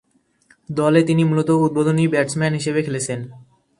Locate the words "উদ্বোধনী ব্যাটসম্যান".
1.65-2.53